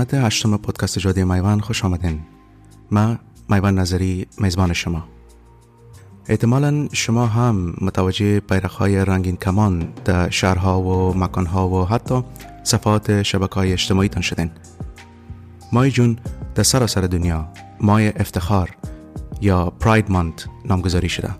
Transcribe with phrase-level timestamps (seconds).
[0.00, 2.20] قسمت هشتم پادکست جادی میوان خوش آمدین.
[2.90, 5.04] من میوان نظری میزبان شما.
[6.28, 8.42] احتمالا شما هم متوجه
[8.78, 12.24] های رنگین کمان در شهرها و مکانها و حتی
[12.62, 14.50] صفحات شبکه های اجتماعی تان شدین.
[15.72, 16.18] مای جون
[16.54, 17.48] در سراسر دنیا
[17.80, 18.76] مای افتخار
[19.40, 21.30] یا پراید مانت نامگذاری شده.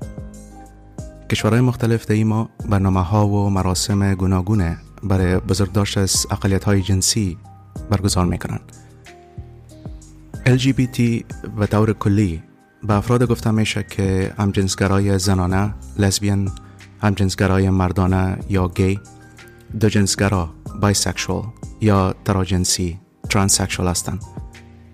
[1.30, 7.38] کشورهای مختلف در ما برنامه ها و مراسم گوناگونه برای بزرگداشت از اقلیت های جنسی
[7.90, 8.60] برگزار می‌کنن.
[10.46, 11.24] LGBT
[11.58, 12.42] و طور کلی
[12.82, 16.50] به افراد گفته میشه که همجنسگرای زنانه لزبین
[17.02, 19.00] همجنسگرای مردانه یا گی
[19.80, 21.44] دو جنسگرا bisexual
[21.80, 24.24] یا تراجنسی transsexual هستند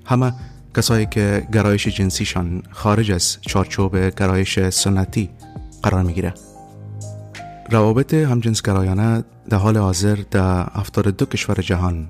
[0.04, 0.32] همه
[0.76, 5.30] کسایی که گرایش جنسیشان خارج از چارچوب گرایش سنتی
[5.82, 6.34] قرار می‌گیره.
[7.70, 12.08] روابط همجنسگرایانه در حال حاضر در 72 کشور جهان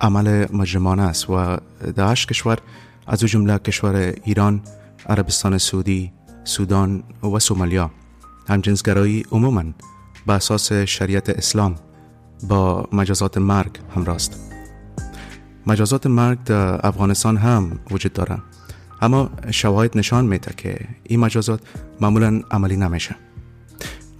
[0.00, 1.56] عمل مجرمانه است و
[1.96, 2.58] در 8 کشور
[3.06, 4.62] از جمله کشور ایران،
[5.06, 6.12] عربستان سعودی،
[6.44, 7.90] سودان و سومالیا.
[8.48, 9.64] همجنسگرایی عموما
[10.26, 11.74] به اساس شریعت اسلام
[12.48, 14.40] با مجازات مرگ همراه است.
[15.66, 18.42] مجازات مرگ در افغانستان هم وجود دارد.
[19.00, 21.60] اما شواهد نشان میده که این مجازات
[22.00, 23.16] معمولا عملی نمیشه.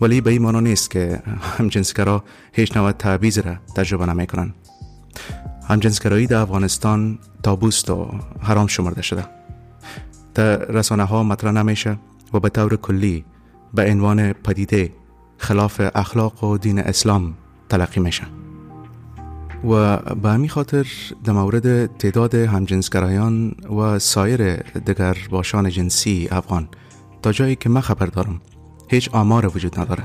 [0.00, 1.22] ولی به این مانا نیست که
[1.58, 4.54] همجنسگرا هیچ نوع تعبیز را تجربه نمی‌کنن
[5.68, 9.24] همجنسگرایی در افغانستان تابوست و حرام شمرده شده.
[10.34, 11.98] در رسانه ها مطرح نمیشه
[12.34, 13.24] و به طور کلی
[13.74, 14.92] به عنوان پدیده
[15.38, 17.34] خلاف اخلاق و دین اسلام
[17.68, 18.24] تلقی میشه.
[19.64, 20.86] و به همین خاطر
[21.24, 26.68] در مورد تعداد همجنسگرایان و سایر دیگر باشان جنسی افغان
[27.22, 28.40] تا جایی که من خبر دارم
[28.88, 30.04] هیچ آمار وجود نداره.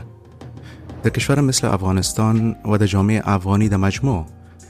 [1.04, 4.26] در کشور مثل افغانستان و در جامعه افغانی در مجموع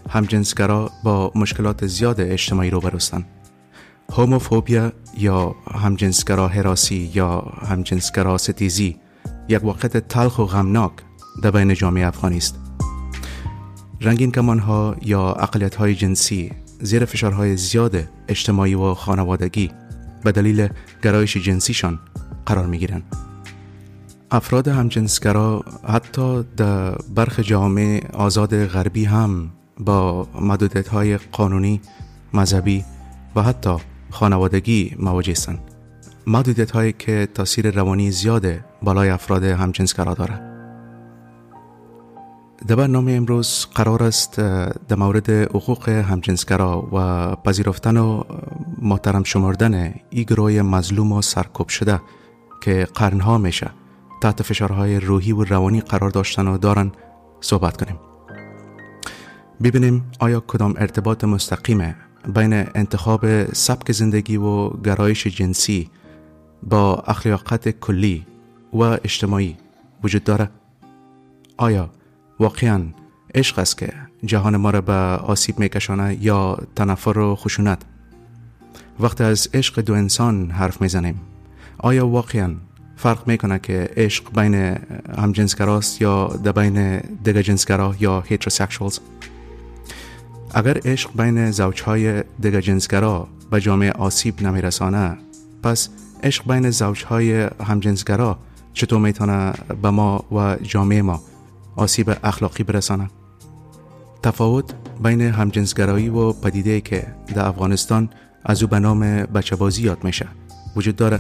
[0.10, 3.26] همجنسگرا با مشکلات زیاد اجتماعی رو برستن
[4.12, 9.00] هوموفوبیا یا همجنسگرا حراسی یا همجنسگرا ستیزی
[9.50, 10.92] یک وقت تلخ و غمناک
[11.44, 12.60] در بین جامعه افغانی است
[14.02, 19.72] رنگین کمان ها یا اقلیت های جنسی زیر فشارهای زیاد اجتماعی و خانوادگی
[20.24, 20.68] به دلیل
[21.04, 22.00] گرایش جنسیشان
[22.46, 23.04] قرار می گیرن.
[24.32, 31.82] افراد همجنسگرا حتی در برخ جامعه آزاد غربی هم با مدودت های قانونی،
[32.34, 32.86] مذهبی
[33.36, 33.78] و حتی
[34.12, 35.60] خانوادگی مواجه هستند.
[36.28, 38.46] محدودیت هایی که تاثیر روانی زیاد
[38.82, 40.54] بالای افراد همجنسگرا دارد.
[42.68, 44.40] در برنامه امروز قرار است
[44.88, 48.24] در مورد حقوق همجنسگرا و پذیرفتن و
[48.82, 52.02] محترم شمردن ای گروه مظلوم و سرکوب شده
[52.62, 53.72] که قرنها میشه
[54.22, 56.92] تحت فشارهای روحی و روانی قرار داشتن و دارن
[57.42, 58.13] صحبت کنیم
[59.64, 61.96] ببینیم آیا کدام ارتباط مستقیم
[62.36, 65.90] بین انتخاب سبک زندگی و گرایش جنسی
[66.64, 68.26] با اخلاقات کلی
[68.74, 69.58] و اجتماعی
[70.04, 70.50] وجود داره؟
[71.58, 71.90] آیا
[72.40, 72.84] واقعا
[73.36, 73.94] عشق است که
[74.26, 77.82] جهان ما را به آسیب میکشانه یا تنفر و خشونت؟
[79.00, 81.22] وقتی از عشق دو انسان حرف می‌زنیم.
[81.78, 82.56] آیا واقعا
[82.96, 84.56] فرق می‌کنه که عشق بین
[85.18, 89.00] همجنسگراست یا در بین دیگر جنسگرا یا هیتروسکشوالز
[90.54, 95.18] اگر عشق بین زوجهای دیگر جنسگرا به جامعه آسیب نمیرسانه
[95.64, 95.90] پس
[96.24, 98.40] عشق بین زوجهای همجنسگرا
[98.74, 101.22] چطور می‌تونه به ما و جامعه ما
[101.76, 103.10] آسیب اخلاقی برسانه؟
[104.24, 108.10] تفاوت بین همجنسگرایی و پدیده که در افغانستان
[108.46, 110.28] از او به نام بچه بازی یاد میشه.
[110.76, 111.20] وجود داره.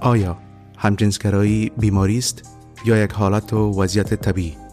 [0.00, 0.38] آیا
[0.76, 2.42] همجنسگرایی بیماری است
[2.84, 4.67] یا یک حالت و وضعیت طبیعی؟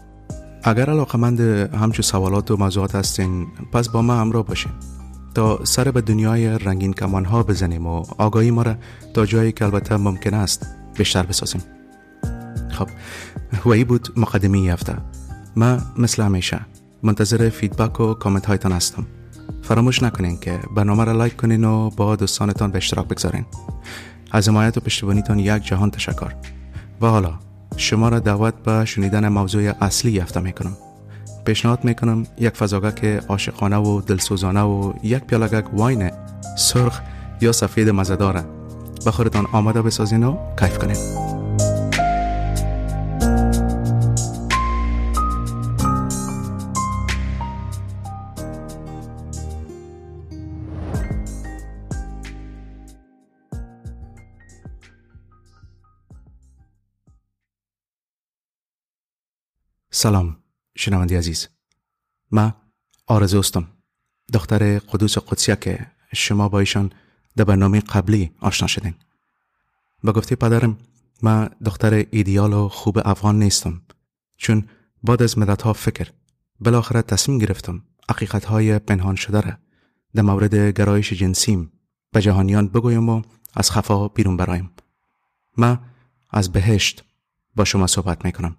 [0.66, 1.40] اگر علاقمند
[1.74, 4.72] همچو سوالات و موضوعات هستین پس با ما همراه باشین.
[5.34, 8.74] تا سر به دنیای رنگین کمان ها بزنیم و آگاهی ما را
[9.14, 10.66] تا جایی که البته ممکن است
[10.96, 11.62] بیشتر بسازیم.
[12.70, 12.88] خب
[13.64, 14.96] و ای بود مقدمی هفته.
[15.56, 16.60] من مثل همیشه
[17.02, 19.06] منتظر feedback و کامنت هایتان هستم.
[19.62, 23.44] فراموش نکنین که برنامه را like کنین و با دوستانتان به اشتراک بگذارین.
[24.30, 26.32] از حمایت و پشتیبانیتان یک جهان تشکر.
[27.00, 27.38] و حالا
[27.76, 30.76] شما را دعوت به شنیدن موضوع اصلی هفته می‌کنم.
[31.44, 36.10] پیشنهاد می‌کنم یک فضاگک عاشقانه و دلسوزانه و یک پیالگک wine
[36.58, 37.00] سرخ
[37.40, 38.44] یا سفید مزداره
[39.04, 41.25] به خودتان آماده بسازین و کیف کنین.
[59.98, 60.36] سلام
[60.76, 61.48] شنوندی عزیز.
[62.30, 62.52] من
[63.06, 63.66] آرزوستم
[64.32, 66.92] دختر قدوس قدسیه که شما با ایشان
[67.36, 68.94] در برنامه قبلی آشنا شدین.
[70.04, 70.78] با گفته پدرم
[71.22, 73.82] من دختر ایدیال و خوب افغان نیستم
[74.36, 74.68] چون
[75.04, 76.12] بعد از مدت ها فکر
[76.60, 79.52] بالاخره تصمیم گرفتم حقیقت های پنهان شده را
[80.14, 81.72] در مورد گرایش جنسیم
[82.12, 83.22] به جهانیان بگویم و
[83.54, 84.70] از خفا بیرون برایم.
[85.56, 85.78] ما
[86.30, 87.04] از بهشت
[87.54, 88.56] با شما صحبت می‌کنم.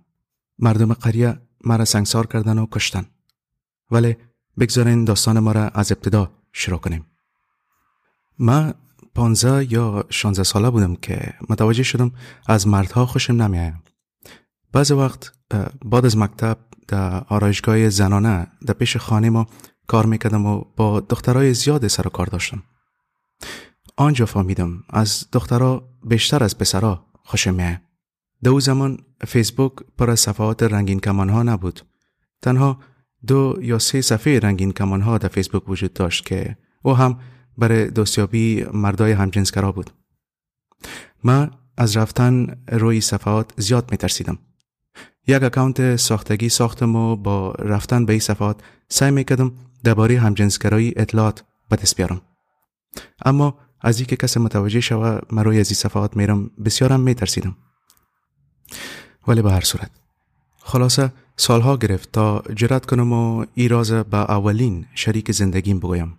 [0.60, 3.06] مردم قریه مرا سنگسار کردن و کشتن.
[3.92, 4.16] ولی
[4.60, 7.06] بگذارین داستان ما را از ابتدا شروع کنیم.
[8.40, 8.74] ما
[9.16, 12.12] پانزه یا شانزه ساله بودم که متوجه شدم
[12.48, 13.84] از مردها خوشم نمیایم
[14.72, 15.32] بعض وقت
[15.86, 16.58] بعد از مکتب
[16.88, 19.48] در آرایشگاه زنانه در پیش خانه ما
[19.88, 22.64] کار می‌کردم و با دخترای زیاد سر و کار داشتم.
[23.98, 27.82] آنجا فهمیدم از دخترها بیشتر از پسرها خوشم میه
[28.44, 31.82] در زمان فیسبوک پر از صفحات رنگین کمان ها نبود.
[32.42, 32.80] تنها
[33.28, 37.20] دو یا سه صفحه رنگین کمان ها در فیسبوک وجود داشت که او هم
[37.58, 39.90] برای دوستیابی مردای همجنسگرا بود.
[41.24, 44.40] ما از رفتن روی صفحات زیاد می ترسیدم
[45.28, 49.52] یک اکاونت ساختگی ساختم و با رفتن به این صفحات سعی می‌کردم
[49.84, 52.22] درباره همجنسگرایی اطلاعات به دست بیارم.
[53.26, 57.56] اما از اینکه کس متوجه شوه من از این صفحات میرم بسیارم میترسیدم.
[59.28, 59.92] ولی به هر صورت.
[60.60, 66.18] خلاصه سالها گرفت تا جرات کنم و ای راز به اولین شریک زندگیم بگویم.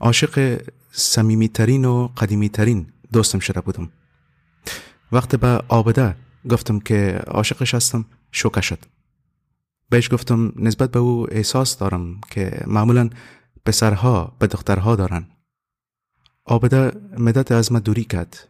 [0.00, 0.62] عاشق
[0.92, 3.90] سمیمی ترین و قدیمی ترین دوستم شده بودم.
[5.12, 6.16] وقت به آبده
[6.50, 8.78] گفتم که عاشقش هستم شوکه شد.
[9.90, 13.10] بهش گفتم نسبت به او احساس دارم که معمولا
[13.64, 15.26] پسرها به دخترها دارن.
[16.44, 18.49] آبده مدت از من دوری کرد.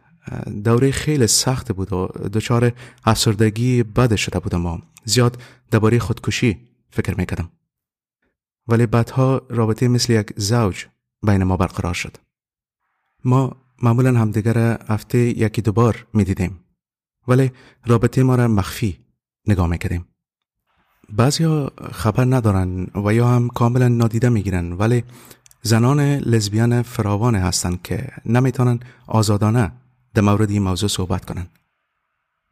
[0.63, 2.71] دوره خیلی سخت بود و دچار
[3.05, 5.41] افسردگی بد شده بودم و زیاد
[5.71, 7.49] درباره خودکشی فکر می‌کردم.
[8.67, 10.85] ولی بعدها رابطه مثل یک زوج
[11.23, 12.17] بین ما برقرار شد.
[13.25, 14.57] ما معمولا همدیگر
[14.87, 16.59] هفته یکی دوبار می‌دیدیم
[17.27, 17.51] ولی
[17.85, 18.99] رابطه ما را مخفی
[19.47, 20.05] نگاه می‌کردیم.
[21.09, 25.03] بعضی خبر ندارن و یا هم کاملا نادیده می‌گیرن ولی
[25.61, 29.71] زنان لزبیان فراوان هستند که نمی‌تونن آزادانه
[30.13, 31.47] در مورد این موضوع صحبت کنن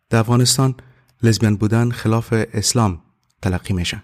[0.09, 0.75] در افغانستان
[1.23, 3.01] لزبیان بودن خلاف اسلام
[3.41, 4.03] تلقی میشه.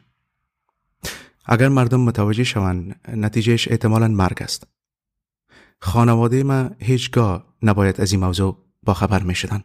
[1.46, 4.68] اگر مردم متوجه شوند نتیجهش احتمالا مرگ است.
[5.82, 9.64] خانواده ما هیچگاه نباید از این موضوع با خبر می شدن.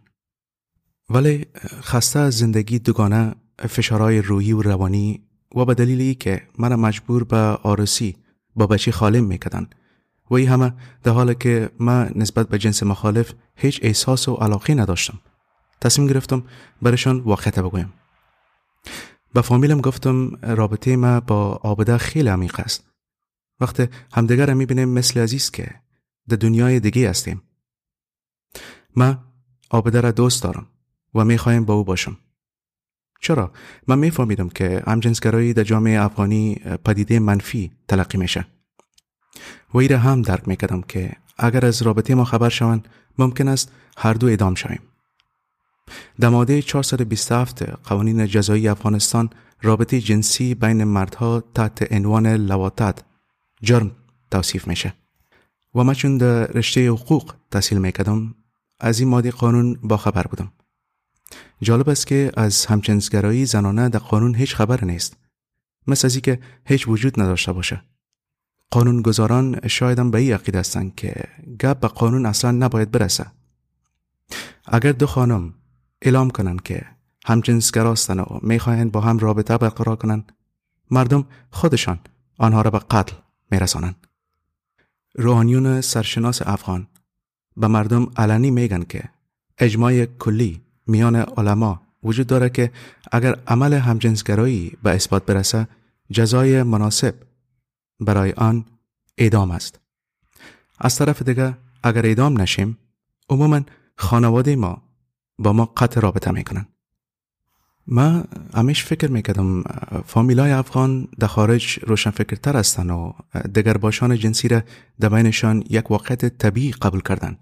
[1.11, 1.47] ولی
[1.81, 3.35] خسته از زندگی دوگانه
[3.69, 5.23] فشارهای روحی و روانی
[5.57, 8.17] و به دلیلی که من مجبور به آرسی
[8.57, 9.71] با بچه خالم می‌کردن.
[10.31, 10.73] و ای همه
[11.03, 15.21] در حالی که من نسبت به جنس مخالف هیچ احساس و علاقه نداشتم.
[15.81, 16.43] تصمیم گرفتم
[16.83, 17.93] برشان واقعیت بگویم.
[19.35, 22.85] به فامیلم گفتم رابطه ما با آبده خیلی عمیق است.
[23.61, 25.75] وقتی همدیگر را می‌بینیم مثل عزیز که
[26.29, 27.43] در دنیای دیگه هستیم.
[28.97, 29.19] من
[29.71, 30.67] آبده را دوست دارم
[31.15, 32.17] و می‌خوایم با او باشم.
[33.21, 33.53] چرا؟
[33.89, 38.47] من میفهمیدم که همجنسگرایی در جامعه افغانی پدیده منفی تلقی میشه.
[39.75, 43.73] و ای را هم درک می‌کردم که اگر از رابطه ما خبر شوند ممکن است
[43.97, 44.81] هر دو ادام شویم.
[46.21, 49.31] در ماده 427 قوانین جزایی افغانستان
[49.63, 52.99] رابطه جنسی بین مردها تحت عنوان لواتت
[53.63, 53.91] جرم
[54.31, 54.95] توصیف میشه.
[55.75, 58.35] و من چون در رشته حقوق تحصیل می‌کردم
[58.81, 60.53] از این ماده قانون با خبر بودم.
[61.63, 65.17] جالب است که از همجنسگرایی زنانه در قانون هیچ خبر نیست
[65.87, 67.83] مثل از که هیچ وجود نداشته باشه.
[68.71, 71.15] قانونگذاران شایدم به این عقیده هستند که
[71.61, 73.27] گپ به قانون اصلا نباید برسه.
[74.67, 75.55] اگر دو خانم
[76.03, 76.87] اعلام کنند که
[77.25, 80.33] همجنسگراستن و می‌خواهند با هم رابطه برقرار کنند
[80.91, 81.99] مردم خودشان
[82.39, 83.17] آنها را به قتل
[83.51, 84.07] میرسانند.
[85.15, 86.87] روحانیون سرشناس افغان
[87.57, 89.05] به مردم علنی میگن که
[89.59, 92.71] اجماع کلی میان علما وجود داره که
[93.13, 95.69] اگر عمل همجنسگرایی به اثبات برسه
[96.11, 97.15] جزای مناسب
[98.01, 98.65] برای آن
[99.19, 99.81] اعدام است.
[100.79, 102.79] از طرف دیگه اگر اعدام نشیم
[103.29, 103.61] عموما
[103.97, 104.83] خانواده ما
[105.39, 106.67] با ما قطع رابطه می‌کنن.
[107.87, 109.63] ما همیش فکر می‌کردم
[110.07, 113.13] فامیلای افغان در خارج روشنفکرتر هستن و
[113.55, 114.63] دگر باشان جنسی را
[115.01, 117.39] در بینشان یک واقعیت طبیعی قبول کردن.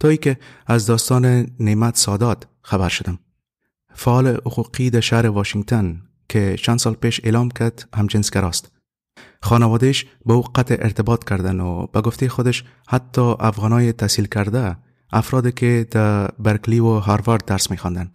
[0.00, 3.18] تا که از داستان نعمت سادات خبر شدم.
[3.94, 8.72] فعال حقوقی در شهر واشنگتن که چند سال پیش اعلام کرد همجنسگراست.
[9.42, 14.76] خانوادهش به او قطع ارتباط کردن و به گفته خودش حتی افغانای تحصیل کرده
[15.12, 18.12] افرادی که در برکلی و هاروارد درس میخواندن.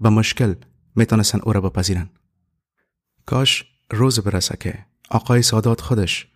[0.00, 0.54] به مشکل
[0.96, 2.10] می‌تونستن او را بپذیرن.
[3.26, 4.78] کاش روز برسه که
[5.10, 6.26] آقای سادات خودش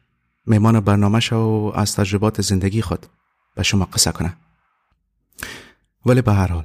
[0.46, 3.06] میمان برنامه و از تجربات زندگی خود
[3.54, 4.36] به شما قصه کنه.
[6.06, 6.64] ولی به هر حال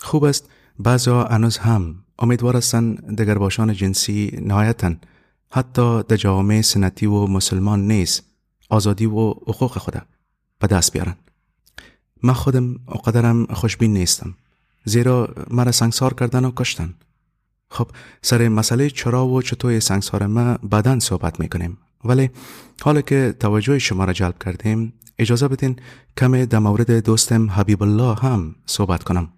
[0.00, 4.94] خوب است بعضا هنوز هم امیدوار هستند دگرباشان جنسی نهایتا
[5.50, 8.22] حتی در جامعه سنتی و مسلمان نیست
[8.70, 10.02] آزادی و حقوق خود
[10.58, 11.16] به دست بیارن.
[12.22, 12.74] من خودم
[13.04, 14.34] قدرم خوشبین نیستم
[14.84, 16.94] زیرا مرا سنگسار کردن و کشتن.
[17.70, 17.88] خب
[18.22, 21.78] سر مسئله چرا و چطور سنگسار ما بدن صحبت می‌کنیم.
[22.04, 22.30] ولی
[22.82, 25.76] حالا که توجه شما را جلب کردیم اجازه بدین
[26.16, 29.28] کم در مورد دوستم حبیب الله هم صحبت کنم.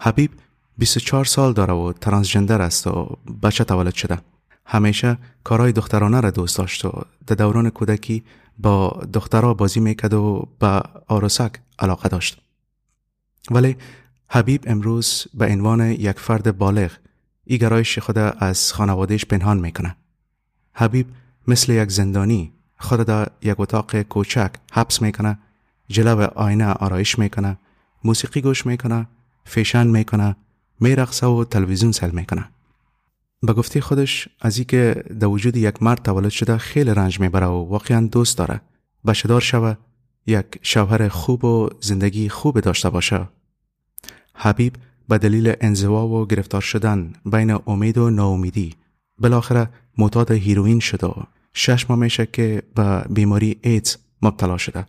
[0.00, 0.30] حبیب
[0.78, 4.18] 24 سال داره و ترانسجندر است و بچه تولد شده.
[4.70, 8.24] همیشه کارهای دخترانه را دوست داشت و در دوران کودکی
[8.58, 12.40] با دخترها بازی می‌کرد و به آرسک علاقه داشت.
[13.50, 13.76] ولی
[14.28, 16.92] حبیب امروز به عنوان یک فرد بالغ
[17.44, 19.96] ای گرایش خود از خانوادهش پنهان می‌کنه.
[20.72, 21.06] حبیب
[21.46, 25.38] مثل یک زندانی خود در یک اتاق کوچک حبس می‌کنه
[25.88, 27.58] جلو آینه آرایش می‌کنه
[28.04, 29.06] موسیقی گوش می‌کنه
[29.44, 30.36] فیشن می‌کنه
[30.80, 32.48] میرقصه و تلویزیون سیل می‌کنه.
[33.42, 37.64] به گفته خودش از که در وجود یک مرد تولد شده خیلی رنج می‌بره و
[37.68, 38.60] واقعا دوست داره.
[39.06, 39.74] بچه‌دار شوه
[40.26, 43.28] یک شوهر خوب و زندگی خوب داشته باشه.
[44.34, 44.76] حبیب
[45.08, 48.74] به دلیل انزوا و گرفتار شدن بین امید و ناامیدی
[49.18, 49.68] بالاخره
[49.98, 51.22] معتاد هیروین شده و
[51.54, 54.86] شش ماه میشه که به بیماری ایدز مبتلا شده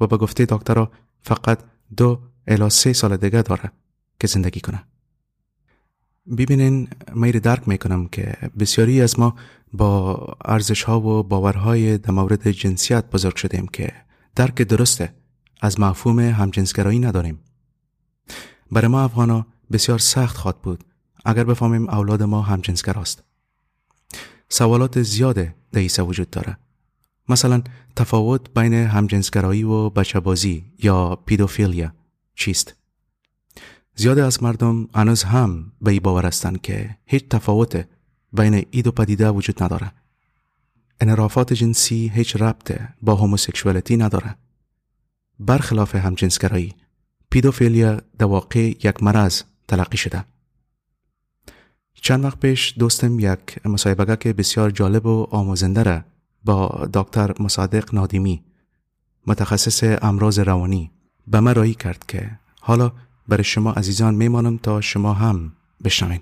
[0.00, 0.90] و به گفته دکترها
[1.20, 1.58] فقط
[1.96, 3.72] دو الی سه سال دیگه داره
[4.20, 4.84] که زندگی کنه.
[6.26, 9.34] ببینین میری درک می‌کنم که بسیاری از ما
[9.72, 13.92] با ارزش ها و باورهای در مورد جنسیت بزرگ شدیم که
[14.36, 15.14] درک درسته
[15.60, 17.40] از مفهوم همجنسگرایی نداریم.
[18.72, 20.84] برای ما افغانا بسیار سخت خواد بود
[21.24, 23.22] اگر بفهمیم اولاد ما همجنسگراست.
[24.48, 26.56] سوالات زیاده در وجود داره.
[27.28, 27.62] مثلا
[27.96, 31.92] تفاوت بین همجنسگرایی و بچه بازی یا پیدوفیلیا
[32.34, 32.81] چیست؟
[33.94, 37.86] زیاد از مردم هنوز هم به ای باور هستند که هیچ تفاوت
[38.32, 39.92] بین اید و پدیده وجود نداره.
[41.00, 44.34] انحرافات جنسی هیچ ربط با هوموسکشوالیتی نداره.
[45.38, 46.74] برخلاف همجنسگرایی
[47.30, 50.24] پیدوفیلیا در واقع یک مرض تلقی شده.
[51.94, 56.02] چند وقت پیش دوستم یک مصاحبه که بسیار جالب و آموزنده را
[56.44, 58.42] با دکتر مصادق نادیمی
[59.26, 60.90] متخصص امراض روانی
[61.26, 62.30] به من رایی کرد که
[62.60, 62.92] حالا
[63.28, 65.36] برای شما عزیزان میمانم تا شما هم
[65.84, 66.20] بشنوین.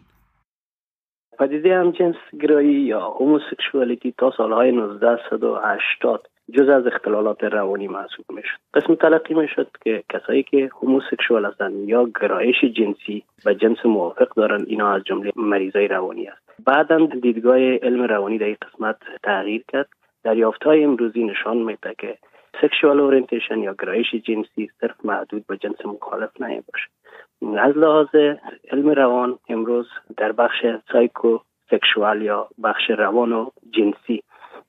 [1.39, 8.59] پدیده همجنس گرایی یا هوموسکشوالیتی تا سالهای 1980 جز از اختلالات روانی محسوب می‌شد.
[8.75, 14.67] قسم تلقی می‌شد که کسایی که homosexual هستند یا گرایش جنسی و جنس موافق دارند
[14.69, 16.43] اینا از جمله مریضای روانی است.
[16.65, 19.89] بعدا دیدگاه علم روانی در این قسمت تغییر کرد.
[20.25, 22.19] دریافت های امروزی نشان میده که
[22.63, 26.89] sexual orientation یا گرایش جنسی صرف محدود به جنس مخالف باشه
[27.59, 28.09] از لحاظ
[28.71, 31.39] علم روان امروز در بخش سایکو
[31.71, 34.23] سکشوال یا بخش روان و جنسی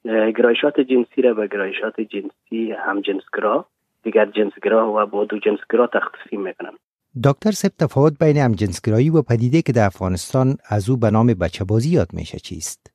[0.06, 3.66] گرایشات جنسی را به گرایشات جنسی هم جنسگرا
[4.04, 6.72] دیگر جنسگرا و با دو جنسگرا تقسیم می‌کنن
[7.24, 11.28] دکتر سب تفاوت بین هم جنسگرایی و پدیده که در افغانستان از او به نام
[11.28, 12.91] بچه بازی یاد میشه چیست؟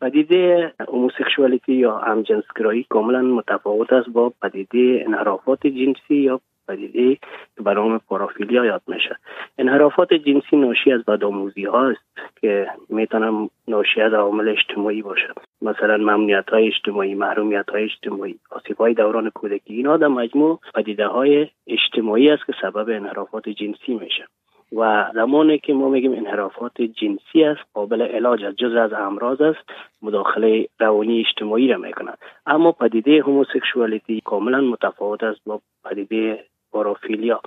[0.00, 7.14] پدیده هوموسکشوالیتی یا همجنسگرایی کاملا متفاوت است با پدیده انحرافات جنسی یا پدیده
[7.56, 9.16] که به نام پارافیلیا یاد میشه.
[9.58, 12.00] انحرافات جنسی ناشی از بدآموزی هاست
[12.40, 15.28] که می‌تونم ناشی از عوامل اجتماعی باشه.
[15.62, 19.74] مثلا ممنوعیت های اجتماعی محرومیت های اجتماعی آسیب های دوران کودکی.
[19.74, 24.24] اینا در مجموع پدیده های اجتماعی است که سبب انحرافات جنسی میشه.
[24.72, 29.70] و زمانی که ما میگیم انحرافات جنسی است قابل علاج است جز از امراض است
[30.02, 32.14] مداخله روانی اجتماعی را می‌کنن.
[32.46, 37.40] اما پدیده هوموسکشوالیتی کاملا متفاوت است با پدیده پارافیلیا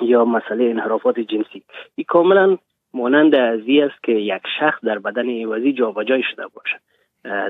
[0.00, 1.62] یا مسئله انحرافات جنسی.
[1.94, 2.58] این کاملا
[2.94, 6.93] مانند ازی است که یک شخص در بدن عوضی جابجایی شده باشد.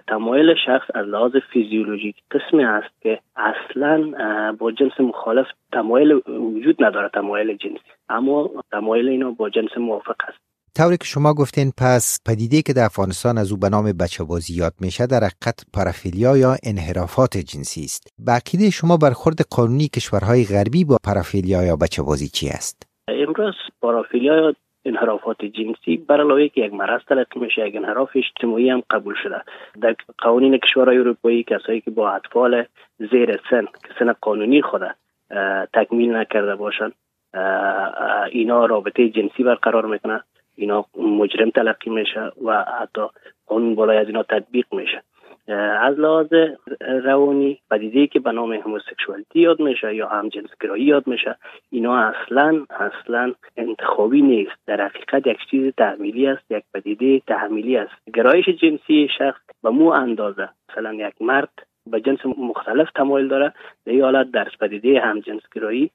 [0.08, 4.12] تمایل شخص از لحاظ فیزیولوژیک قسمی است که اصلا
[4.58, 7.90] با جنس مخالف تمایل وجود نداره تمایل جنسی.
[8.08, 10.38] اما تمایل اینا با جنس موافق است.
[10.76, 14.54] طوری که شما گفتین پس پدیده که در افغانستان از او به نام بچه بازی
[14.58, 18.08] یاد میشه در حقیقت پارافیلیا یا انحرافات جنسی است.
[18.26, 22.76] به شما برخورد قانونی کشورهای غربی با پارافیلیا یا بچه بازی چی است؟
[23.08, 28.70] امروز پارافیلیا یا انحرافات جنسی بر علاوه که یک مرض تلقی میشه یک انحراف اجتماعی
[28.70, 29.42] هم قبول شده.
[29.80, 32.64] در قوانین کشورهای اروپایی کسایی که با اطفال
[32.98, 34.82] زیر سن که سن قانونی خود
[35.74, 36.92] تکمیل نکرده باشند
[38.30, 40.20] اینا رابطه جنسی برقرار می‌کنه
[40.56, 43.00] اینا مجرم تلقی میشه و حتی
[43.46, 45.02] قانون بالای از اینا تطبیق میشه.
[45.80, 46.32] از لحاظ
[46.80, 51.36] روانی پدیده که به نام هموسکشوالیتی یاد میشه یا هم گرایی یاد میشه
[51.70, 54.56] اینا اصلا اصلا انتخابی نیست.
[54.66, 57.92] در حقیقت یک چیز تحمیلی است یک پدیده تحمیلی است.
[58.14, 61.50] گرایش جنسی شخص به مو اندازه مثلا یک مرد
[61.90, 63.52] به جنس مختلف تمایل داره
[63.86, 65.22] در این حالت در پدیده هم
[65.54, 65.90] گرایی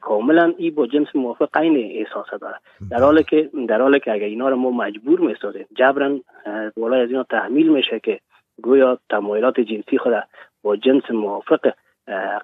[0.00, 2.56] کاملا ای با جنس موافق عین احساس داره.
[2.90, 6.22] در حالی که در حالی که اگر اینا رو ما مجبور می‌سازیم جبران
[6.76, 8.20] والای از اینا تحمیل میشه که
[8.62, 10.12] گویا تمایلات جنسی خود
[10.62, 11.72] با جنس موافق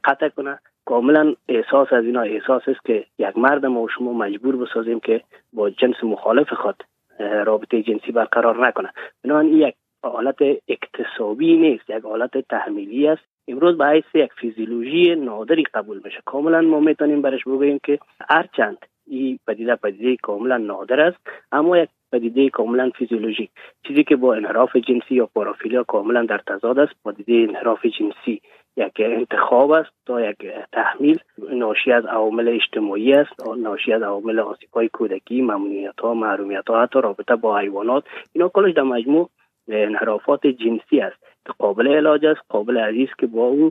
[0.05, 0.59] قطع کنه.
[0.85, 5.23] کاملا احساس از اینا احساس است که یک مرد ما و شما مجبور بسازیم که
[5.53, 6.83] با جنس مخالف خود
[7.19, 8.93] رابطه جنسی برقرار نکنه.
[9.25, 10.37] بنابراین این یک حالت
[10.69, 13.23] اکتسابی نیست یک حالت تحمیلی است.
[13.49, 16.21] امروز به حیث یک فیزیولوژی نادری قبول میشه.
[16.25, 17.99] کاملا ما می‌تونیم برش بگوییم که
[18.31, 18.79] هرچند
[19.11, 21.19] این پدیده پدیده کاملا نادر است
[21.53, 23.51] اما یک پدیده کاملا فیزیولوژیک.
[23.87, 28.41] چیزی که با انحراف جنسی یا پارافیلیا کاملا در تضاد است پدیده انحراف جنسی
[28.77, 30.37] یک انتخاب است تا یک
[30.73, 31.19] تحمیل.
[31.53, 36.83] ناشی از عوامل اجتماعی است ناشی از عوامل آسیب های کودکی ممنوعیت ها محرومیت ها
[36.83, 38.05] حتی رابطه با حیوانات.
[38.33, 39.31] اینا کلش در مجموع
[39.69, 41.17] انحرافات جنسی است.
[41.47, 43.71] که قابل علاج است قابل عزیز که با او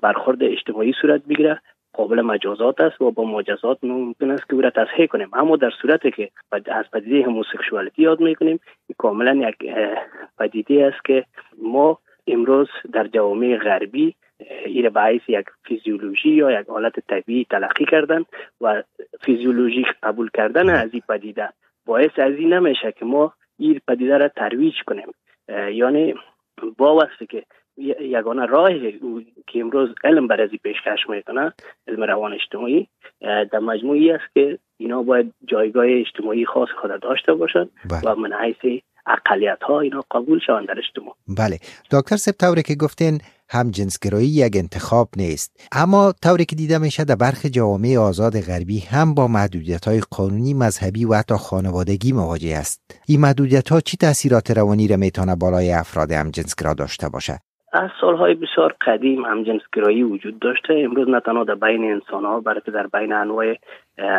[0.00, 1.60] برخورد اجتماعی صورت بگیره.
[1.98, 5.28] قابل مجازات است و با مجازات ممکن است که او را تصحیح کنیم.
[5.32, 6.30] اما در صورتی که
[6.66, 8.60] از پدیده هموسکشوالیتی یاد می‌کنیم
[8.98, 9.56] کاملا یک
[10.38, 11.24] پدیده است که
[11.62, 14.14] ما امروز در جوامع غربی
[14.66, 18.24] این باعث یک فیزیولوژی یا یک حالت طبیعی تلقی کردن
[18.60, 18.82] و
[19.20, 21.48] فیزیولوژی قبول کردن از این پدیده
[21.86, 25.08] باعث از این نمیشه که ما این پدیده را ترویج کنیم.
[25.72, 26.14] یعنی
[26.78, 27.42] با که
[28.00, 28.70] یگانه راه
[29.46, 31.52] که امروز علم بر ازی پیشکش می‌کنه
[31.88, 32.88] علم روان اجتماعی
[33.20, 38.00] در مجموعی است که اینا باید جایگاه اجتماعی خاص خود داشته باشند بله.
[38.12, 41.14] و من حیث اقلیت ها اینا قبول شوند در اجتماع.
[41.28, 41.58] بله.
[41.90, 47.04] دکتر سب طوری که گفتین هم جنسگرایی یک انتخاب نیست اما طوری که دیده میشه
[47.04, 52.56] در برخی جوامع آزاد غربی هم با محدودیت های قانونی مذهبی و حتی خانوادگی مواجه
[52.56, 53.02] است.
[53.06, 57.38] این محدودیت ها چی تاثیرات روانی را می‌تونه بالای افراد هم جنسگرا داشته باشه؟
[57.72, 60.74] از سالهای بسیار قدیم هم جنسگرایی وجود داشته.
[60.74, 63.54] امروز نه تنها در بین انسان ها بلکه در بین انواع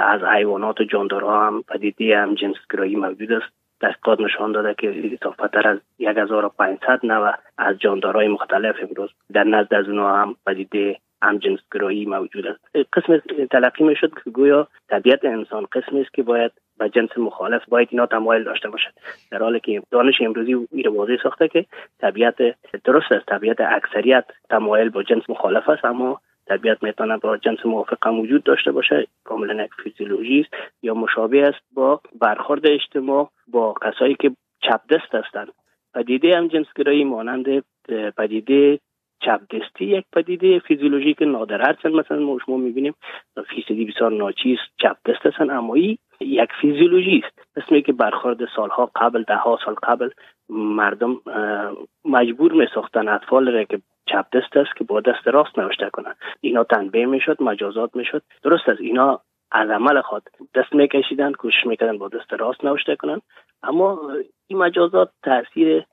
[0.04, 3.54] از حیوانات و جاندارها هم پدیده هم جنسگرایی موجود است.
[3.82, 9.90] تحقیقات نشان داده که اضافتر از 1500 نوع از جاندارهای مختلف امروز در نزد از
[9.90, 12.60] اونها هم پدیده هم جنسگرایی موجود است.
[12.94, 17.62] قسم تلقی می شد که گویا طبیعت انسان قسمی است که باید به جنس مخالف
[17.70, 18.92] باید اینا تمایل داشته باشد.
[19.32, 21.66] در حالی که دانش امروزی میره واضح ساخته که
[22.00, 22.36] طبیعت
[22.84, 28.08] درست است طبیعت اکثریت تمایل با جنس مخالف است اما طبیعت می‌تونه با جنس موافق
[28.08, 33.74] هم وجود داشته باشه کاملا یک فیزیولوژی است یا مشابه است با برخورد اجتماع با
[33.82, 35.52] کسایی که چپ دست هستند.
[35.94, 37.64] پدیده هم جنسگرایی مانند
[38.18, 38.80] پدیده
[39.20, 42.96] چپ دستی یک پدیده فیزیولوژیک نادر هرچند مثلا ما شما می‌بینیم
[43.50, 47.40] فیصدی بسیار ناچیز چپ دست هستن اما ای یک فیزیولوژی است.
[47.56, 50.10] اسمی که برخورد سالها قبل ده ها سال قبل
[50.50, 51.22] مردم
[52.06, 56.16] مجبور می ساختن اطفال را که چپ دست است که با دست راست نوشته کنن.
[56.42, 58.22] اینا تنبیه می‌شد مجازات می‌شد.
[58.44, 60.24] درست است اینا از عمل خود
[60.56, 63.22] دست میکشیدن کوشش می‌کردن با دست راست نوشته کنن.
[63.64, 64.12] اما
[64.48, 65.84] این مجازات تاثیر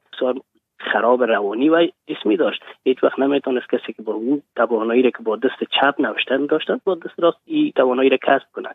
[0.78, 2.62] خراب روانی و اسمی داشت.
[2.84, 6.80] هیچ وقت نمی‌تونست کسی که با او توانایی را که با دست چپ نوشتن داشتن
[6.84, 8.72] با دست راست این توانایی را کسب کنن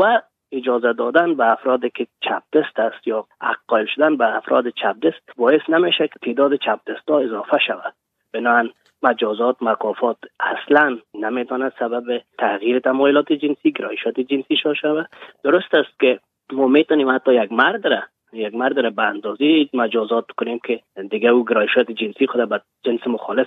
[0.00, 0.20] و
[0.52, 5.36] اجازه دادن به افراد که چپ دست است یا عقایل شدن به افراد چپ دست
[5.36, 7.94] باعث نمیشه که تعداد چپ دست ها اضافه شود.
[8.32, 15.08] بنابراین مجازات مکافات اصلا نمی‌تواند سبب تغییر تمایلات جنسی گرایشات جنسی شود.
[15.44, 16.20] درست است که
[16.52, 21.28] ما می‌تونیم حتی یک مرد را یک مرد را به اندازه مجازات کنیم که دیگه
[21.28, 23.46] او گرایشات جنسی خود به جنس مخالف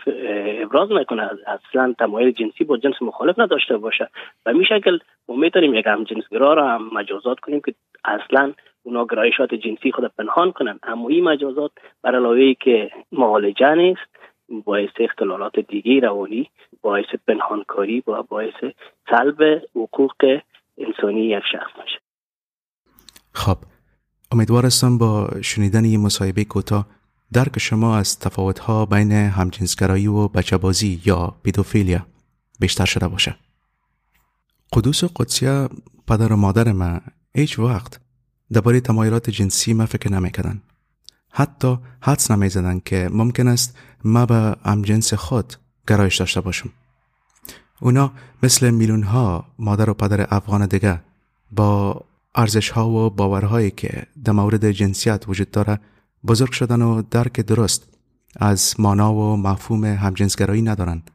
[0.63, 1.29] ابراز نکنه.
[1.47, 4.09] اصلا تمایل جنسی با جنس مخالف نداشته باشه.
[4.45, 7.73] و می شکل ما می‌تونیم یک هم جنسگرا را هم مجازات کنیم که
[8.05, 10.79] اصلا اونا گرایشات جنسی خود پنهان کنن.
[10.83, 11.71] اما این مجازات
[12.01, 14.15] بر علاوه که معالجه نیست
[14.49, 16.49] باعث اختلالات دیگه روانی
[16.81, 18.73] باعث پنهانکاری و باعث
[19.09, 20.39] سلب حقوق
[20.77, 21.99] انسانی یک شخص میشه
[23.33, 23.74] خب
[24.35, 26.87] امیدوار هستم با شنیدن این مصاحبه کوتاه
[27.33, 32.05] درک شما از تفاوتها بین همجنسگرایی و بچهبازی یا پیدوفیلیا
[32.59, 33.35] بیشتر شده باشه.
[34.73, 35.69] قدوس و قدسیه
[36.07, 36.99] پدر و مادر ما
[37.35, 37.99] هیچ وقت
[38.51, 40.61] درباره تمایلات جنسی ما فکر نمی‌کردن.
[41.29, 45.53] حتی حدس نمی‌زدن که ممکن است ما به همجنس خود
[45.87, 46.69] گرایش داشته باشم.
[47.81, 48.11] اونا
[48.43, 51.01] مثل میلیون ها مادر و پدر افغان دیگه
[51.51, 52.01] با
[52.35, 55.79] ارزش ها و باورهایی که در مورد جنسیت وجود داره
[56.27, 57.87] بزرگ شدن و درک درست
[58.35, 61.11] از مانا و مفهوم همجنسگرایی ندارند.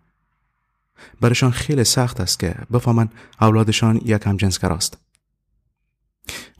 [1.20, 3.08] برشان خیلی سخت است که بفهمن
[3.40, 4.98] اولادشان یک همجنسگراست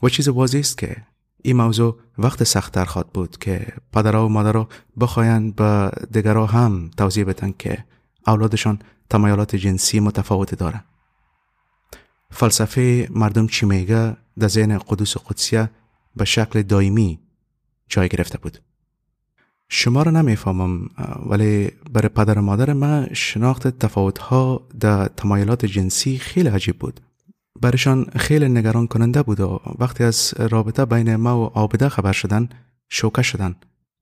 [0.03, 0.97] و چیز واضح است که
[1.43, 4.67] این موضوع وقت سختتر خواد بود که پدرها و مادرها
[4.99, 7.85] بخواین به دیگرها هم توضیح بدن که
[8.27, 10.83] اولادشان تمایلات جنسی متفاوت داره
[12.31, 15.69] فلسفه مردم چی میگه؟ در ذهن قدوس قدسیه
[16.15, 17.19] به شکل دائمی
[17.89, 18.57] جای گرفته بود.
[19.69, 20.89] شما را نمی‌فهمم
[21.25, 26.99] ولی برای پدر و مادر من شناخت تفاوت ها در تمایلات جنسی خیلی عجیب بود.
[27.61, 32.49] برشان خیلی نگران کننده بود و وقتی از رابطه بین ما و آبده خبر شدن
[32.89, 33.55] شوکه شدن.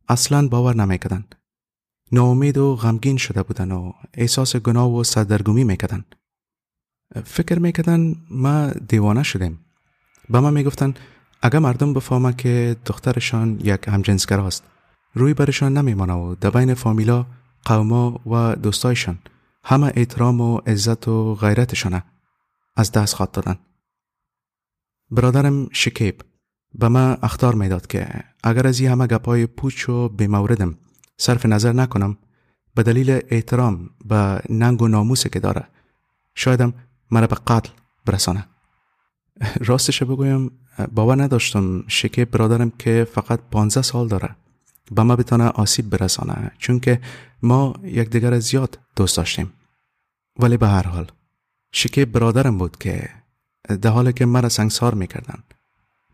[0.09, 1.25] اصلا باور نمی‌کردن.
[2.11, 6.05] ناامید و غمگین شده بودن و احساس گناه و سردرگمی می‌کردن.
[7.25, 9.59] فکر می‌کردن ما دیوانه شدیم.
[10.29, 10.93] به ما می‌گفتن
[11.41, 14.63] اگر مردم بفهمه که دخترشان یک همجنسگر است
[15.13, 17.25] روی برشان نمیمانه و در بین فامیلا
[17.65, 19.19] قوما و دوستایشان
[19.63, 22.03] همه احترام و عزت و غیرتشانه
[22.75, 23.55] از دست خواد دادن.
[25.11, 26.21] برادرم شکیب
[26.75, 30.77] به من اختار می‌داد که اگر از این همه گپای پوچ و بیموردم
[31.17, 32.17] صرف نظر نکنم
[32.75, 35.67] به دلیل احترام به ننگ و ناموسی که داره
[36.35, 36.73] شایدم
[37.11, 37.69] مرا به قتل
[38.05, 38.45] برسانه.
[39.59, 40.51] راستش بگویم
[40.91, 44.35] باور نداشتم شکیب برادرم که فقط 15 سال داره.
[44.91, 47.01] به ما بتانه آسیب برسانه چون که
[47.41, 49.53] ما یکدیگر زیاد دوست داشتیم.
[50.39, 51.11] ولی به هر حال
[51.71, 53.09] شکیب برادرم بود که
[53.81, 55.43] در حالی که مرا سنگسار می‌کردن.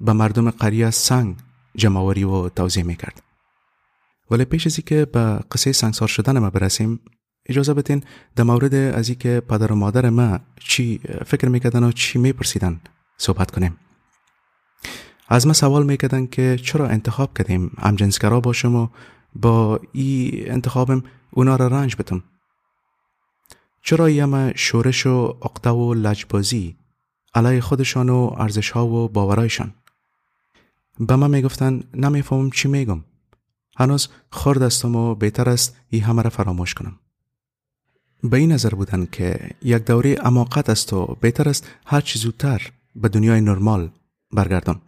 [0.01, 1.35] به مردم قریه سنگ
[1.75, 3.21] جمعوری و توضیح می‌کرد.
[4.31, 6.99] ولی پیش از که به قصه سنگسار شدن ما برسیم
[7.45, 8.03] اجازه بدین
[8.35, 12.79] در مورد از که پدر و مادر ما چی فکر می‌کردن و چی میپرسیدن.
[13.17, 13.77] صحبت کنیم.
[15.27, 18.87] از ما سوال می‌کردن که چرا انتخاب کردیم؟ همجنسگرا باشم و
[19.35, 22.23] با ای انتخابم اونا را رنج بتم
[23.81, 26.75] چرا یما شورش و عقده و لجبازی
[27.35, 29.73] علیه خودشان و ارزش ها و باورایشان؟
[30.99, 33.03] به من می‌گفتن نمی‌فهمم چی میگم.
[33.77, 36.99] هنوز خورد استم و بهتر است ای همه را فراموش کنم.
[38.23, 42.71] به این نظر بودن که یک دوره اماقت است و بهتر است هر چی زودتر.
[42.95, 43.89] به دنیای نرمال
[44.31, 44.81] برگردم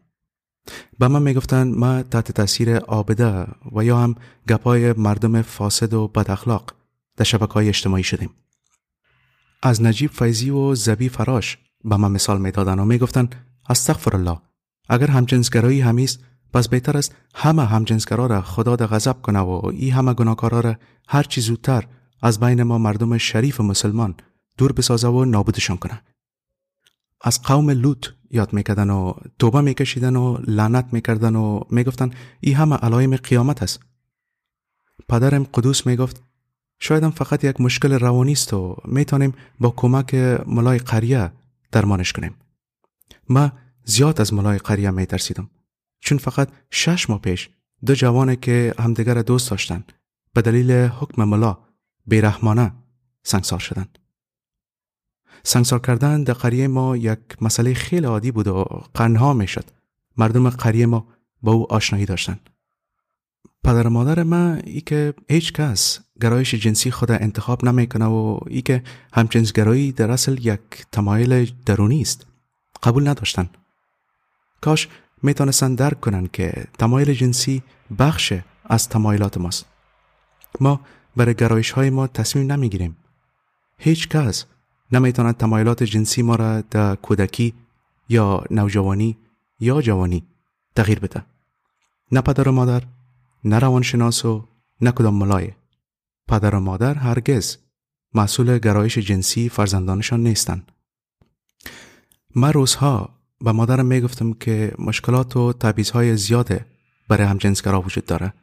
[1.00, 4.16] به من می‌گفتن ما تحت تاثیر آبده و یا هم
[4.50, 6.74] گپای مردم فاسد و بد اخلاق
[7.18, 8.30] در شبکه های اجتماعی شدیم.
[9.64, 13.30] از نجیب فیضی و زبی فراش به من مثال می‌دادن و می‌گفتن
[13.70, 14.40] استغفر الله
[14.90, 16.20] اگر همجنسگرایی همیست
[16.54, 20.76] پس بهتر است همه همجنسگرا را خدا در غضب کنه و ای همه گناهکارا را
[21.08, 21.88] هر چی زودتر
[22.22, 24.16] از بین ما مردم شریف مسلمان
[24.58, 26.02] دور بسازه و نابودشان کنه.
[27.22, 32.76] از قوم لوط یاد می‌کردن و توبه میکشیدن و لعنت می‌کردن و می‌گفتن ای همه
[32.76, 33.80] علایم قیامت است.
[35.10, 36.24] پدرم قدوس می‌گفت
[36.80, 40.16] شایدم فقط یک مشکل روانی است و می‌تونیم با کمک
[40.48, 41.32] ملای قریه
[41.72, 42.36] درمانش کنیم.
[43.30, 43.52] ما
[43.84, 45.50] زیاد از ملای قریه میترسیدم
[46.00, 47.50] چون فقط شش ماه پیش
[47.86, 49.84] دو جوانه که همدیگر دوست داشتن
[50.34, 51.58] به دلیل حکم ملا
[52.06, 52.74] بیرحمانه
[53.24, 54.00] سنگسار شدند.
[55.44, 59.66] سنگسار کردن در قریه ما یک مسئله خیلی عادی بود و قرنها می‌شد.
[60.18, 61.08] مردم قریه ما
[61.42, 62.50] با او آشنایی داشتند
[63.64, 68.84] پدر مادر من ای که هیچ کس گرایش جنسی خود انتخاب نمی‌کنه و ای که
[69.14, 72.26] همجنسگرایی در اصل یک تمایل درونی است.
[72.84, 73.50] قبول نداشتن.
[74.62, 74.88] کاش
[75.24, 77.64] می‌تونستن درک کنن که تمایل جنسی
[78.00, 78.34] بخش
[78.66, 79.66] از تمایلات ماست.
[80.60, 80.82] ما
[81.16, 82.98] برای گرایش های ما تصمیم نمی‌گیریم.
[83.78, 84.46] هیچ کس
[84.92, 87.54] نمی‌تواند تمایلات جنسی ما را در کودکی
[88.10, 89.18] یا نوجوانی
[89.60, 90.28] یا جوانی
[90.76, 91.26] تغییر بده.
[92.12, 92.84] نه پدر و مادر
[93.44, 94.48] نه روانشناس و
[94.82, 95.56] نه کدام ملایه.
[96.28, 97.58] پدر و مادر هرگز
[98.14, 100.72] مسئول گرایش جنسی فرزندانشان نیستند.
[102.36, 103.10] من روزها
[103.42, 105.54] به مادرم می‌گفتم که مشکلات و
[105.94, 106.66] های زیاده
[107.10, 108.34] برای همجنسگرا وجود داره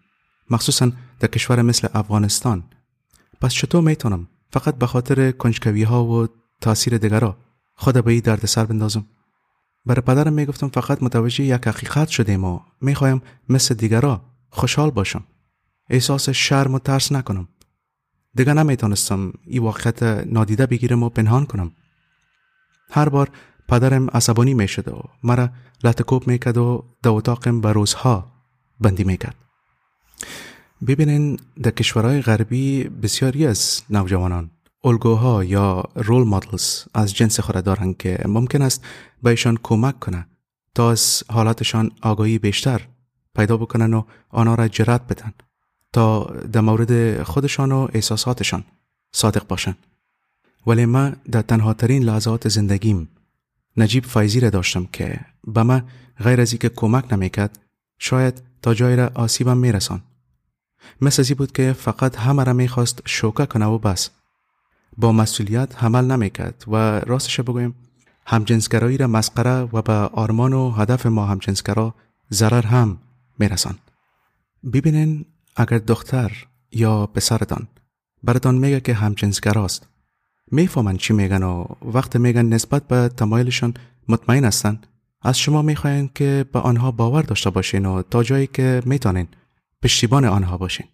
[0.50, 2.64] مخصوصا در کشور مثل افغانستان.
[3.40, 6.28] پس چطور می‌تونم فقط به خاطر کنجکوی ها و
[6.60, 7.36] تاثیر دیگرا
[7.74, 9.06] خود به این درد سر بندازم.
[9.86, 15.24] برای پدرم می‌گفتم فقط متوجه یک حقیقت شدیم و می‌خوایم مثل دیگرا خوشحال باشم.
[15.90, 17.48] احساس شرم و ترس نکنم.
[18.34, 21.72] دیگه نمی‌تونستم این واقعیت نادیده بگیرم و پنهان کنم.
[22.90, 23.30] هر بار
[23.68, 25.48] پدرم عصبانی می‌شد و مرا
[25.84, 28.32] لطکوب می‌کرد و در اتاقم به روزها
[28.80, 29.36] بندی می‌کرد.
[30.86, 34.50] ببینین در کشورهای غربی بسیاری از نوجوانان
[34.84, 38.84] الگوها یا رول مدلز از جنس خود دارند که ممکن است
[39.22, 40.26] بهشان کمک کنه
[40.74, 42.80] تا از حالاتشان آگاهی بیشتر
[43.34, 45.32] پیدا بکنن و آنها را جرات بدن
[45.92, 48.64] تا در مورد خودشان و احساساتشان
[49.12, 49.76] صادق باشند
[50.66, 53.08] ولی من در تنها ترین لحظات زندگیم
[53.76, 55.82] نجیب فایزی را داشتم که به من
[56.18, 57.58] غیر از که کمک نمی‌کرد
[57.98, 60.02] شاید تا جای را آسیبم میرسان
[61.00, 64.10] مثل ازی بود که فقط همه را می‌خواست شوکه کنه و بس
[64.96, 67.74] با مسئولیت حمل نمی‌کرد و راستش بگویم
[68.26, 71.94] همجنسگرایی را مسخره و به آرمان و هدف ما همجنسگرا
[72.32, 72.98] ضرر هم
[73.38, 73.78] میرسان
[74.72, 75.24] ببینین
[75.56, 77.68] اگر دختر یا پسرتان
[78.22, 79.86] براتان میگه که همجنسگراست
[80.50, 83.74] می‌فهمن چی میگن و وقت میگن نسبت به تمایلشان
[84.08, 84.78] مطمئن هستن
[85.22, 89.28] از شما می‌خواین که به آنها باور داشته باشین و تا جایی که می‌تونین
[89.84, 90.86] پشتیبان آنها باشین.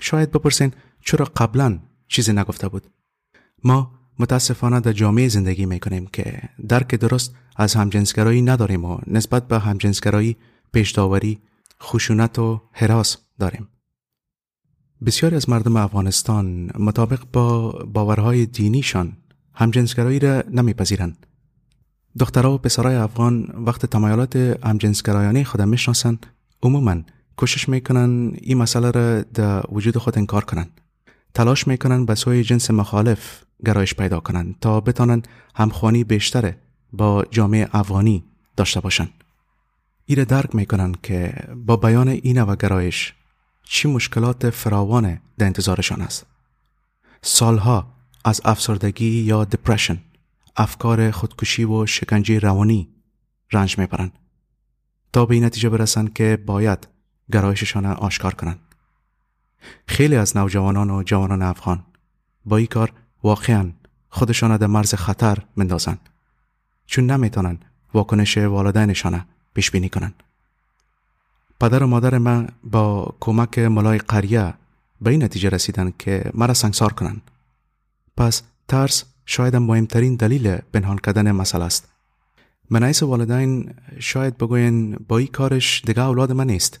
[0.00, 2.86] شاید بپرسین چرا قبلا چیزی نگفته بود.
[3.64, 9.58] ما متاسفانه در جامعه زندگی می‌کنیم که درک درست از همجنسگرایی نداریم و نسبت به
[9.58, 10.36] همجنسگرایی
[10.72, 11.40] پیشداوری
[11.82, 13.68] خشونت و حراس داریم.
[15.06, 19.16] بسیاری از مردم افغانستان مطابق با باورهای دینیشان
[19.54, 21.26] همجنسگرایی را نمیپذیرند.
[22.18, 26.26] دخترها و پسرای افغان وقت تمایلات همجنسگرایانه خود می‌شناسند.
[26.62, 27.02] عموما
[27.36, 30.80] کوشش می‌کنن این مسئله را در وجود خود انکار کنند
[31.34, 36.54] تلاش می‌کنن به سوی جنس مخالف گرایش پیدا کنند تا بتانند همخوانی بیشتر
[36.92, 38.24] با جامعه افغانی
[38.56, 39.10] داشته باشند
[40.06, 43.14] ایره درک می‌کنن که با بیان این و گرایش
[43.64, 46.26] چی مشکلات فراوان در انتظارشان است.
[47.22, 49.98] سالها از افسردگی یا دپرشن
[50.56, 52.88] افکار خودکشی و شکنجه روانی
[53.52, 54.12] رنج می‌برند.
[55.12, 56.88] تا به این نتیجه برسند که باید
[57.32, 58.58] گرایششان آشکار کنند.
[59.86, 61.84] خیلی از نوجوانان و جوانان افغان
[62.44, 62.92] با این کار
[63.22, 63.72] واقعا
[64.08, 66.08] خودشان در مرز خطر مندازند
[66.86, 67.58] چون نمی‌تونن
[67.94, 70.22] واکنش والدینشان پیش بینی کنند.
[71.60, 74.54] پدر و مادر من با کمک ملای قریه
[75.00, 77.30] به این نتیجه رسیدن که مرا سنگسار کنند.
[78.16, 81.88] پس ترس شاید مهمترین دلیل بنهان کردن مسئله است.
[82.70, 86.80] منعیس والدین شاید بگوین با این کارش دیگه اولاد من نیست.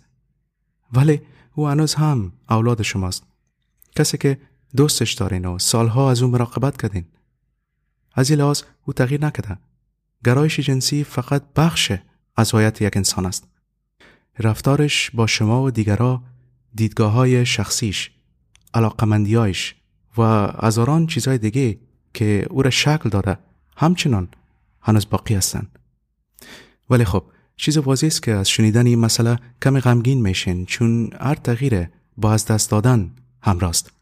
[0.92, 1.20] ولی
[1.54, 3.26] او هنوز هم اولاد شماست.
[3.96, 4.38] کسی که
[4.76, 7.04] دوستش دارین و سالها از او مراقبت کردین.
[8.14, 9.58] از این لحاظ او تغییر نکده
[10.24, 11.92] گرایش جنسی فقط بخش
[12.36, 13.48] از هویت یک انسان است.
[14.38, 16.22] رفتارش با شما و دیگرها
[16.74, 18.10] دیدگاه های شخصیش
[18.74, 19.74] علاقمندیایش
[20.18, 20.22] و
[20.62, 21.78] هزاران چیزهای دیگه
[22.14, 23.38] که او را شکل داده
[23.76, 24.28] همچنان
[24.80, 25.78] هنوز باقی هستند.
[26.90, 27.24] ولی خب
[27.56, 32.32] چیز واضح است که از شنیدن این مسئله کمی غمگین میشین چون هر تغییر با
[32.32, 33.10] از دست دادن
[33.42, 33.92] همراست.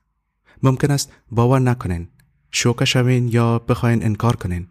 [0.62, 2.08] ممکن است باور نکنین
[2.50, 4.66] شوکه شوین یا بخواین انکار کنین.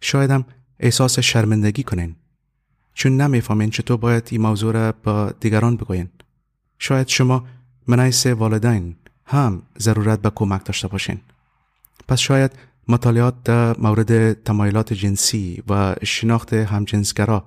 [0.00, 0.44] شاید هم
[0.80, 2.16] احساس شرمندگی کنین.
[2.94, 6.08] چون نمی‌فهمین چطور باید این موضوع را با دیگران بگوین.
[6.78, 7.44] شاید شما
[7.86, 11.20] منعیس والدین هم ضرورت به کمک داشته باشین.
[12.08, 12.52] پس شاید
[12.88, 17.44] مطالعات در مورد تمایلات جنسی و شناخت همجنسگرا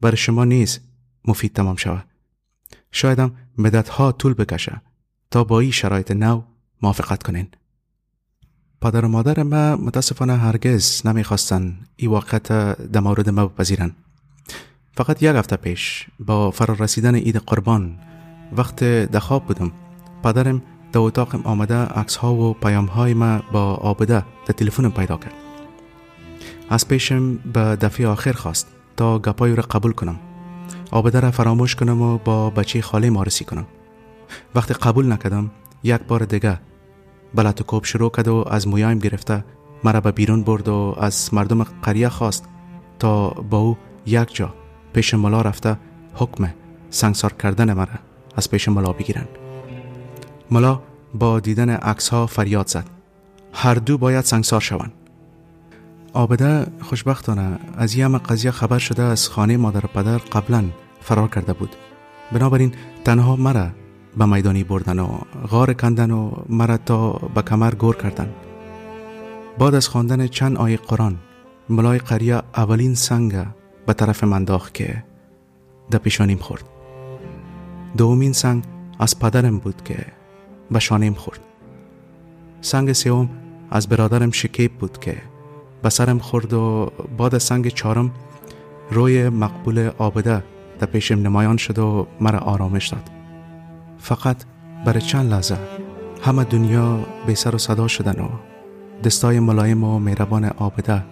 [0.00, 0.80] برای شما نیز
[1.24, 2.04] مفید تمام شود.
[2.92, 4.82] شاید هم مدت ها طول بکشه
[5.30, 6.42] تا با این شرایط نو
[6.82, 7.48] موافقت کنین.
[8.80, 12.48] پدر و مادر ما متاسفانه هرگز نمی‌خواستن این واقعیت
[12.92, 13.92] در مورد ما بپذیرن.
[14.96, 17.98] فقط یک هفته پیش با فرار رسیدن عید قربان
[18.56, 19.72] وقت دخواب بودم.
[20.24, 25.16] پدرم در اتاقم آمده عکس ها و پیام های ما با آبده در تلفنم پیدا
[25.16, 25.34] کرد.
[26.68, 28.77] از پیشم به دفعه آخر خواست.
[28.98, 30.18] تا گپای را قبول کنم.
[30.90, 33.66] آبده را فراموش کنم و با بچه خاله مارسی کنم.
[34.54, 35.50] وقتی قبول نکردم
[35.82, 36.60] یک بار دیگه
[37.34, 39.44] بلت کوب شروع کرد و از مویایم گرفته
[39.84, 42.48] مرا به بیرون برد و از مردم قریه خواست
[42.98, 44.54] تا با او یک جا
[44.92, 45.76] پیش ملا رفته
[46.14, 46.54] حکم
[46.90, 47.98] سنگسار کردن مرا
[48.36, 49.28] از پیش ملا بگیرند.
[50.50, 50.80] ملا
[51.14, 52.84] با دیدن عکس ها فریاد زد.
[53.52, 54.92] هر دو باید سنگسار شوند.
[56.12, 60.64] آبده خوشبختانه از یم قضیه خبر شده از خانه مادر پدر قبلا
[61.00, 61.76] فرار کرده بود.
[62.32, 62.72] بنابراین
[63.04, 63.68] تنها مرا
[64.16, 65.18] به میدانی بردن و
[65.50, 68.34] غار کندن و مرا تا به کمر گور کردن.
[69.58, 71.16] بعد از خواندن چند آیه قرآن
[71.68, 73.46] ملای قریه اولین سنگ
[73.86, 75.04] به طرف من داخت که
[75.90, 76.64] در پیشانیم خورد.
[77.96, 78.64] دومین سنگ
[78.98, 80.06] از پدرم بود که
[80.70, 81.40] به شانیم خورد.
[82.60, 83.30] سنگ سوم
[83.70, 85.16] از برادرم شکیب بود که
[85.82, 88.10] به سرم خورد و بعد سنگ چهارم
[88.90, 90.44] روی مقبول آبده
[90.78, 93.10] در پیشم نمایان شد و مرا آرامش داد.
[93.98, 94.36] فقط
[94.86, 95.58] برای چند لحظه
[96.22, 98.28] همه دنیا به سر و صدا شدن و
[99.04, 101.04] دستای ملایم و مهربان آبده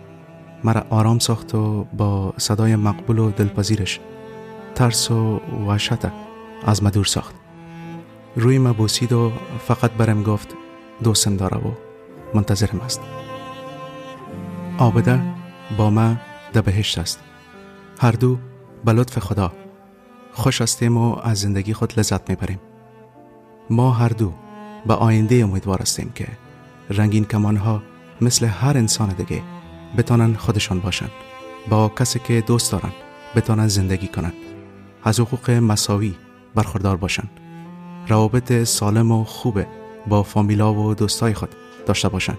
[0.65, 4.01] مرا آرام ساخت و با صدای مقبول و دلپذیرش
[4.75, 6.07] ترس و وحشت
[6.67, 7.35] از مدور ساخت.
[8.37, 9.33] روی ما بوسید و
[9.67, 10.55] فقط برم گفت
[11.05, 11.71] دوستم داره و
[12.35, 13.01] منتظرم است
[14.79, 15.21] آبده
[15.77, 16.17] با ما
[16.53, 17.21] ده بهشت است.
[18.01, 18.39] هر دو
[18.85, 19.53] به لطف خدا
[20.33, 22.61] خوش هستیم و از زندگی خود لذت می‌بریم.
[23.71, 24.33] ما هر دو
[24.87, 26.29] به آینده امیدوار هستیم که
[26.91, 27.83] رنگین کمان ها
[28.21, 29.43] مثل هر انسان دیگه
[29.99, 31.11] بتانن خودشان باشند
[31.69, 32.93] با کسی که دوست دارن
[33.37, 34.35] بتانن زندگی کنند
[35.05, 36.15] از حقوق مساوی
[36.55, 37.31] برخوردار باشند
[38.09, 39.67] روابط سالم و خوبه
[40.07, 41.55] با فامیلا و دوستای خود
[41.87, 42.39] داشته باشند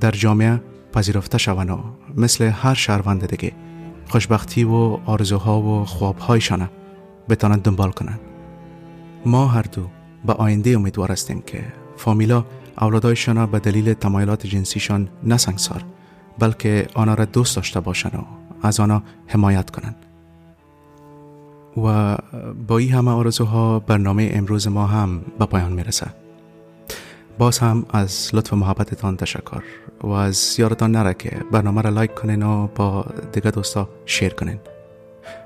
[0.00, 0.60] در جامعه
[0.96, 1.78] پذیرفته شوند و
[2.16, 3.52] مثل هر شهروند دیگه.
[4.08, 6.68] خوشبختی و آرزوها و خوابهایشان
[7.28, 8.20] بتانند دنبال کنند.
[9.26, 9.86] ما هر دو
[10.26, 11.64] به آینده امیدوار هستیم که
[11.96, 12.44] فامیلا
[12.80, 15.84] اولادایشان به دلیل تمایلات جنسیشان نسنگسار
[16.38, 18.24] بلکه آنها را دوست داشته باشند و
[18.66, 19.96] از آنها حمایت کنند.
[21.76, 22.16] و
[22.68, 26.06] با این همه آرزوها برنامه امروز ما هم به پایان می‌رسه
[27.38, 29.62] باز هم از لطف محبتتان تشکر
[30.00, 34.58] و از یادتان نره که برنامه را لایک کنین و با دیگه دوستا شیر کنین.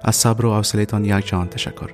[0.05, 1.91] از صبر و حوصلهتان یک جان تشکر.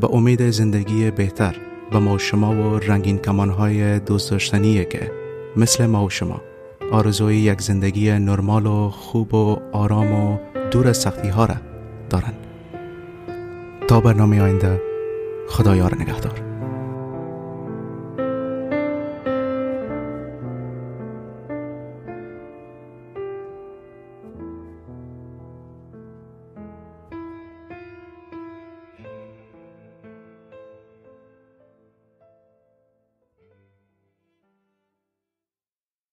[0.00, 1.56] به امید زندگی بهتر
[1.90, 5.10] به ما و شما و رنگین کمانهای دوست داشتنیه که
[5.56, 6.40] مثل ما و شما
[6.92, 10.38] آرزوی یک زندگی نرمال و خوب و آرام و
[10.70, 11.54] دور از سختی ها را
[12.10, 12.32] دارن
[13.88, 14.80] تا برنامه آینده
[15.48, 16.53] خدایار نگهدار.